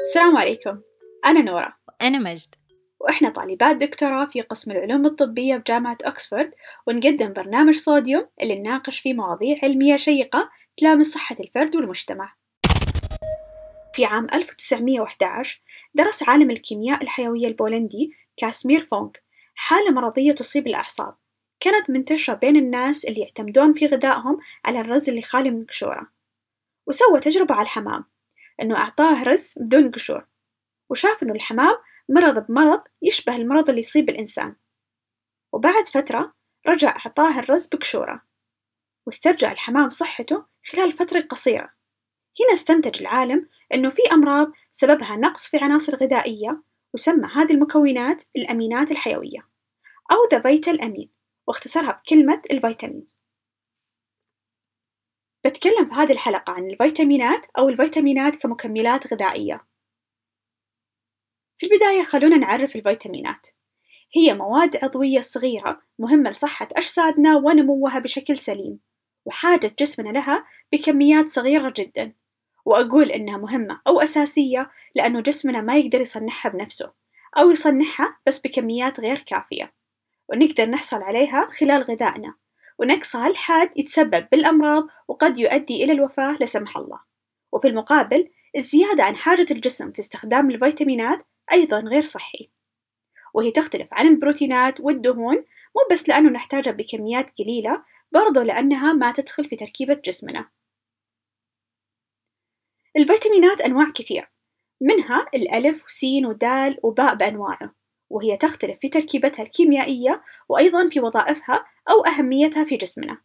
[0.00, 0.80] السلام عليكم.
[1.26, 1.72] أنا نورا.
[2.02, 2.54] أنا مجد.
[3.00, 6.54] وإحنا طالبات دكتوراه في قسم العلوم الطبية بجامعة أكسفورد
[6.86, 12.34] ونقدم برنامج صوديوم اللي نناقش فيه مواضيع علمية شيقة تلامس صحة الفرد والمجتمع.
[13.94, 15.60] في عام 1911
[15.94, 19.22] درس عالم الكيمياء الحيوية البولندي كاسمير فونك
[19.54, 21.14] حالة مرضية تصيب الأعصاب.
[21.60, 26.06] كانت منتشرة بين الناس اللي يعتمدون في غذائهم على الرز اللي خالي من قشورة
[26.86, 28.04] وسوى تجربة على الحمام.
[28.62, 30.26] إنه أعطاه رز بدون قشور
[30.90, 31.76] وشاف إنه الحمام
[32.08, 34.56] مرض بمرض يشبه المرض اللي يصيب الإنسان.
[35.52, 36.34] وبعد فترة
[36.66, 38.22] رجع أعطاه الرز بقشورة
[39.06, 41.70] واسترجع الحمام صحته خلال فترة قصيرة.
[42.40, 46.62] هنا استنتج العالم إنه في أمراض سببها نقص في عناصر غذائية
[46.94, 49.48] وسمى هذه المكونات الأمينات الحيوية
[50.12, 51.10] أو the vital amine
[51.46, 53.18] واختصرها بكلمة ال vitamins.
[55.44, 59.66] بتكلم في هذه الحلقة عن الفيتامينات أو الفيتامينات كمكملات غذائية.
[61.56, 63.46] في البداية خلونا نعرف الفيتامينات.
[64.16, 68.80] هي مواد عضوية صغيرة مهمة لصحة أجسادنا ونموها بشكل سليم
[69.24, 72.12] وحاجة جسمنا لها بكميات صغيرة جدا.
[72.64, 76.92] وأقول إنها مهمة أو أساسية لأنه جسمنا ما يقدر يصنعها بنفسه
[77.38, 79.74] أو يصنعها بس بكميات غير كافية.
[80.28, 82.34] ونقدر نحصل عليها خلال غذائنا.
[82.78, 87.00] ونقصها الحاد يتسبب بالأمراض وقد يؤدي إلى الوفاة لا سمح الله.
[87.52, 92.50] وفي المقابل الزيادة عن حاجة الجسم في استخدام الفيتامينات أيضا غير صحي.
[93.34, 95.36] وهي تختلف عن البروتينات والدهون
[95.76, 100.50] مو بس لأنه نحتاجها بكميات قليلة برضو لأنها ما تدخل في تركيبة جسمنا.
[102.96, 104.30] الفيتامينات أنواع كثير
[104.80, 107.77] منها الألف وسين ودال وباء بأنواعه.
[108.10, 113.18] وهي تختلف في تركيبتها الكيميائية وأيضا في وظائفها أو أهميتها في جسمنا.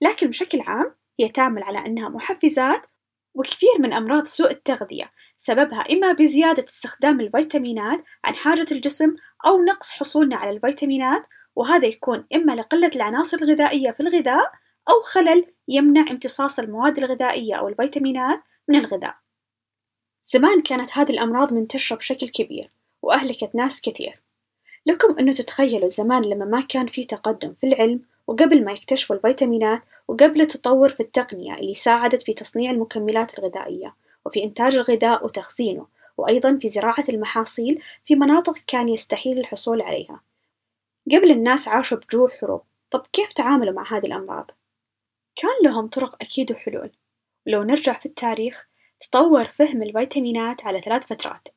[0.00, 2.86] لكن بشكل عام هي تعمل على أنها محفزات
[3.34, 9.14] وكثير من أمراض سوء التغذية سببها إما بزيادة استخدام الفيتامينات عن حاجة الجسم
[9.46, 14.52] أو نقص حصولنا على الفيتامينات وهذا يكون إما لقلة العناصر الغذائية في الغذاء
[14.90, 19.14] أو خلل يمنع امتصاص المواد الغذائية أو الفيتامينات من الغذاء.
[20.24, 22.72] زمان كانت هذه الأمراض منتشرة بشكل كبير.
[23.02, 24.20] وأهلكت ناس كثير.
[24.86, 29.82] لكم أنه تتخيلوا زمان لما ما كان في تقدم في العلم وقبل ما يكتشفوا الفيتامينات
[30.08, 33.94] وقبل التطور في التقنية اللي ساعدت في تصنيع المكملات الغذائية
[34.26, 40.20] وفي إنتاج الغذاء وتخزينه وأيضا في زراعة المحاصيل في مناطق كان يستحيل الحصول عليها.
[41.12, 42.62] قبل الناس عاشوا بجوع حروب.
[42.90, 44.50] طب كيف تعاملوا مع هذه الأمراض؟
[45.36, 46.90] كان لهم طرق أكيد وحلول.
[47.46, 48.68] ولو نرجع في التاريخ
[49.00, 51.48] تطور فهم الفيتامينات على ثلاث فترات.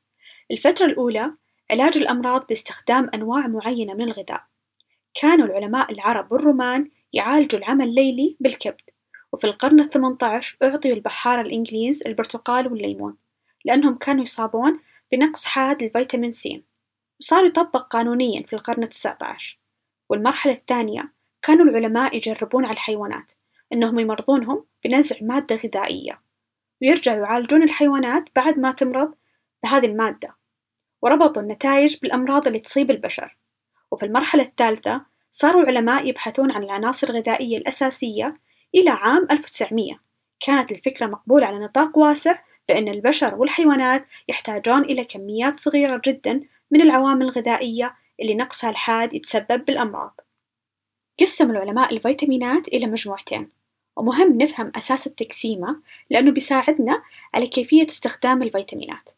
[0.51, 1.33] الفترة الأولى
[1.71, 4.43] علاج الأمراض باستخدام أنواع معينة من الغذاء.
[5.13, 8.89] كانوا العلماء العرب والرومان يعالجوا العمى الليلي بالكبد
[9.33, 13.17] وفي القرن الثمانية عشر أعطيوا البحارة الإنجليز البرتقال والليمون
[13.65, 14.79] لأنهم كانوا يصابون
[15.11, 16.63] بنقص حاد للفيتامين سي
[17.19, 19.59] وصار يطبق قانونيا في القرن التاسع عشر
[20.09, 23.31] والمرحلة الثانية كانوا العلماء يجربون على الحيوانات
[23.73, 26.21] إنهم يمرضونهم بنزع مادة غذائية
[26.81, 29.13] ويرجعوا يعالجون الحيوانات بعد ما تمرض
[29.63, 30.35] بهذه المادة.
[31.01, 33.37] وربطوا النتائج بالأمراض اللي تصيب البشر.
[33.91, 38.33] وفي المرحلة الثالثة صاروا العلماء يبحثون عن العناصر الغذائية الأساسية
[38.75, 39.99] إلى عام 1900
[40.39, 42.35] كانت الفكرة مقبولة على نطاق واسع
[42.69, 46.41] بأن البشر والحيوانات يحتاجون إلى كميات صغيرة جدا
[46.71, 50.19] من العوامل الغذائية اللي نقصها الحاد يتسبب بالأمراض.
[51.19, 53.49] قسم العلماء الفيتامينات إلى مجموعتين.
[53.97, 57.03] ومهم نفهم أساس التقسيمة لأنه بيساعدنا
[57.33, 59.09] على كيفية استخدام الفيتامينات.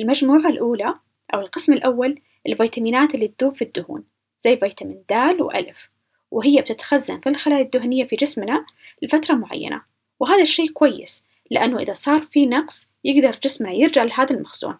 [0.00, 0.94] المجموعة الأولى
[1.34, 4.04] أو القسم الأول الفيتامينات اللي تذوب في الدهون
[4.44, 5.90] زي فيتامين د وألف
[6.30, 8.66] وهي بتتخزن في الخلايا الدهنية في جسمنا
[9.02, 9.82] لفترة معينة.
[10.20, 14.78] وهذا الشيء كويس لأنه إذا صار في نقص يقدر جسمنا يرجع لهذا المخزون.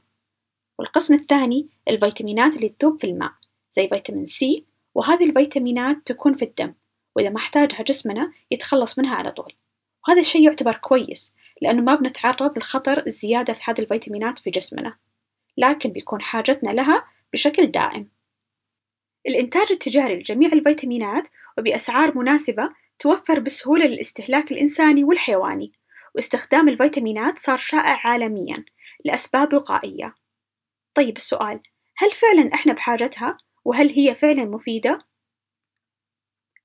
[0.78, 3.32] والقسم الثاني الفيتامينات اللي تذوب في الماء
[3.72, 4.64] زي فيتامين سي
[4.94, 6.74] وهذه الفيتامينات تكون في الدم
[7.16, 9.52] وإذا ما احتاجها جسمنا يتخلص منها على طول.
[10.08, 14.96] وهذا الشيء يعتبر كويس لأنه ما بنتعرض لخطر الزيادة في هذه الفيتامينات في جسمنا.
[15.60, 18.08] لكن بيكون حاجتنا لها بشكل دائم.
[19.26, 21.28] الإنتاج التجاري لجميع الفيتامينات
[21.58, 25.72] وبأسعار مناسبة توفر بسهولة للاستهلاك الإنساني والحيواني
[26.14, 28.64] واستخدام الفيتامينات صار شائع عالميا
[29.04, 30.14] لأسباب وقائية.
[30.94, 31.60] طيب السؤال
[31.96, 35.06] هل فعلا إحنا بحاجتها؟ وهل هي فعلا مفيدة؟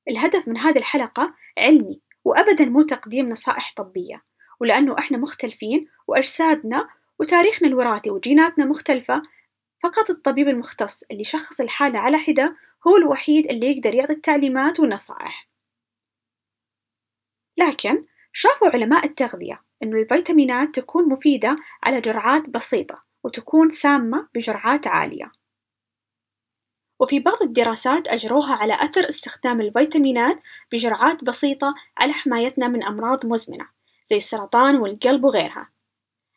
[0.10, 4.24] الهدف من هذه الحلقة علمي وأبدا مو تقديم نصائح طبية
[4.60, 6.90] ولأنه إحنا مختلفين وأجسادنا
[7.20, 9.22] وتاريخنا الوراثي وجيناتنا مختلفة
[9.84, 12.56] فقط الطبيب المختص اللي يشخص الحالة على حدة
[12.88, 15.50] هو الوحيد اللي يقدر يعطي التعليمات والنصائح.
[17.58, 25.32] لكن شافوا علماء التغذية أن الفيتامينات تكون مفيدة على جرعات بسيطة وتكون سامة بجرعات عالية.
[27.00, 30.42] وفي بعض الدراسات أجروها على أثر استخدام الفيتامينات
[30.72, 33.70] بجرعات بسيطة على حمايتنا من أمراض مزمنة
[34.08, 35.75] زي السرطان والقلب وغيرها.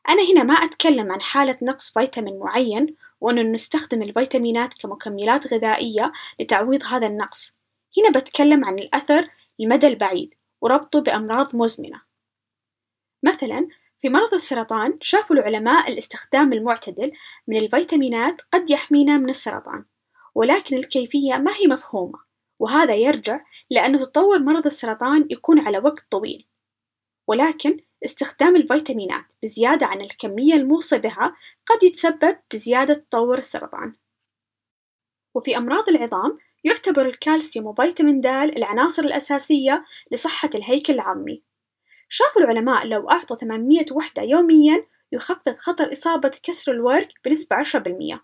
[0.08, 6.84] أنا هنا ما أتكلم عن حالة نقص فيتامين معين وأنه نستخدم الفيتامينات كمكملات غذائية لتعويض
[6.84, 7.52] هذا النقص.
[7.98, 12.02] هنا بتكلم عن الأثر المدى البعيد وربطه بأمراض مزمنة.
[13.22, 13.68] مثلا
[13.98, 17.12] في مرض السرطان شافوا العلماء الاستخدام المعتدل
[17.48, 19.84] من الفيتامينات قد يحمينا من السرطان
[20.34, 22.18] ولكن الكيفية ما هي مفهومة
[22.58, 23.40] وهذا يرجع
[23.70, 26.46] لأن تطور مرض السرطان يكون على وقت طويل.
[27.26, 31.36] ولكن استخدام الفيتامينات بزيادة عن الكمية الموصى بها
[31.66, 33.94] قد يتسبب بزيادة تطور السرطان.
[35.34, 39.80] وفي أمراض العظام يعتبر الكالسيوم وفيتامين د العناصر الأساسية
[40.12, 41.42] لصحة الهيكل العظمي
[42.08, 48.20] شافوا العلماء لو أعطوا 800 وحدة يوميا يخفض خطر إصابة كسر الورك بنسبة 10%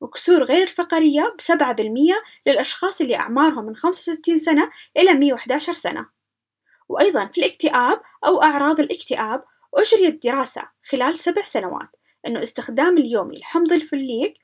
[0.00, 6.15] وكسور غير الفقرية بسبعة بالمية للأشخاص اللي أعمارهم من 65 سنة إلى 111 سنة.
[6.88, 9.44] وأيضا في الاكتئاب أو أعراض الاكتئاب
[9.74, 11.88] أجريت دراسة خلال سبع سنوات
[12.26, 14.34] أنه استخدام اليومي لحمض الفوليك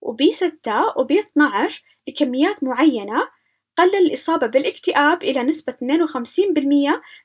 [0.00, 3.28] وبي 6 وبي 12 لكميات معينة
[3.76, 5.80] قلل الإصابة بالاكتئاب إلى نسبة 52%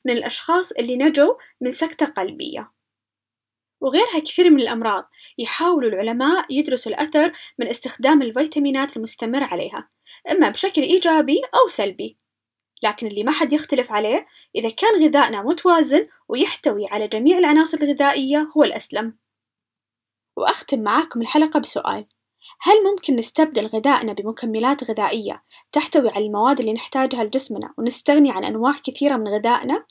[0.06, 2.72] من الأشخاص اللي نجوا من سكتة قلبية.
[3.82, 9.90] وغيرها كثير من الأمراض يحاول العلماء يدرسوا الأثر من استخدام الفيتامينات المستمر عليها
[10.32, 12.18] إما بشكل إيجابي أو سلبي.
[12.84, 18.48] لكن اللي ما حد يختلف عليه إذا كان غذائنا متوازن ويحتوي على جميع العناصر الغذائية
[18.58, 19.18] هو الأسلم
[20.38, 22.06] وأختم معاكم الحلقة بسؤال
[22.62, 28.74] هل ممكن نستبدل غذائنا بمكملات غذائية تحتوي على المواد اللي نحتاجها لجسمنا ونستغني عن أنواع
[28.84, 29.86] كثيرة من غذائنا؟